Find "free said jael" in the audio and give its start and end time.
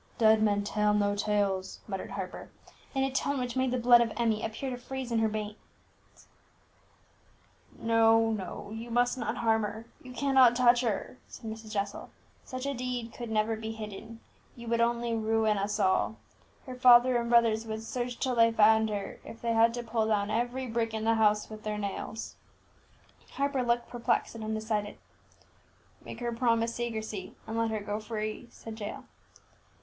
27.99-29.03